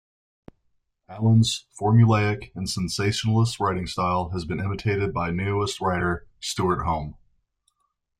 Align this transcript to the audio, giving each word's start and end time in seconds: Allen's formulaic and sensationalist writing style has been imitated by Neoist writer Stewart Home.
Allen's 1.07 1.67
formulaic 1.79 2.51
and 2.55 2.67
sensationalist 2.67 3.59
writing 3.59 3.85
style 3.85 4.29
has 4.29 4.45
been 4.45 4.59
imitated 4.59 5.13
by 5.13 5.29
Neoist 5.29 5.79
writer 5.79 6.25
Stewart 6.39 6.81
Home. 6.87 7.17